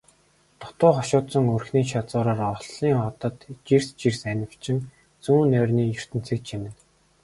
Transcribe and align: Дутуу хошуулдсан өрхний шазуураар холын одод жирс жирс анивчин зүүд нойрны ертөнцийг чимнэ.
Дутуу 0.61 0.91
хошуулдсан 0.97 1.45
өрхний 1.55 1.85
шазуураар 1.91 2.55
холын 2.65 2.97
одод 3.09 3.35
жирс 3.67 3.89
жирс 4.01 4.21
анивчин 4.31 4.77
зүүд 5.23 5.47
нойрны 5.53 5.83
ертөнцийг 5.97 6.39
чимнэ. 6.47 6.69